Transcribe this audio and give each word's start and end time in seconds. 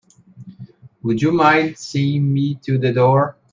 Would 1.03 1.21
you 1.21 1.31
mind 1.31 1.77
seeing 1.77 2.33
me 2.33 2.55
to 2.63 2.79
the 2.79 2.91
door? 2.91 3.37